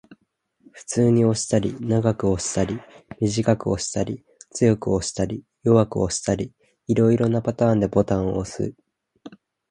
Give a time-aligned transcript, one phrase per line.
[0.71, 2.79] 普通に押したり、長く押したり、
[3.19, 6.55] 短く押したり、強く押したり、弱く押したり、
[6.87, 8.73] 色々なパターンでボタンを押す